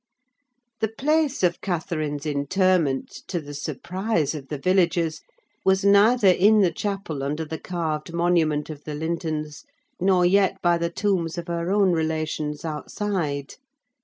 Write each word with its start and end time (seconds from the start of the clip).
The 0.79 0.87
place 0.87 1.43
of 1.43 1.61
Catherine's 1.61 2.25
interment, 2.25 3.11
to 3.27 3.39
the 3.39 3.53
surprise 3.53 4.33
of 4.33 4.47
the 4.47 4.57
villagers, 4.57 5.21
was 5.63 5.85
neither 5.85 6.29
in 6.29 6.61
the 6.61 6.71
chapel 6.71 7.21
under 7.21 7.45
the 7.45 7.59
carved 7.59 8.11
monument 8.11 8.71
of 8.71 8.83
the 8.83 8.95
Lintons, 8.95 9.63
nor 9.99 10.25
yet 10.25 10.59
by 10.59 10.79
the 10.79 10.89
tombs 10.89 11.37
of 11.37 11.45
her 11.49 11.71
own 11.71 11.91
relations, 11.91 12.65
outside. 12.65 13.57